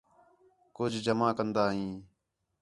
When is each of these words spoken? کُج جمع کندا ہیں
کُج 0.75 0.93
جمع 1.05 1.29
کندا 1.37 1.65
ہیں 1.73 1.93